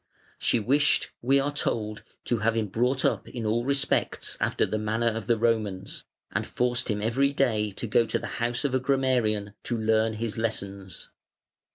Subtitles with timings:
[0.39, 4.79] She wished, we are told, to have him brought up in all respects after the
[4.79, 8.73] manner of the Romans, and forced him every day to go to the house of
[8.73, 11.11] a grammarian to learn his lessons.